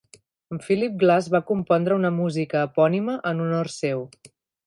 [0.67, 4.05] Philip Glass va compondre una música epònima en honor seu.